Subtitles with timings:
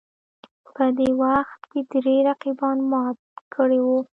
[0.75, 3.19] په دې وخت کې درې رقیبان مات
[3.55, 3.99] کړي وو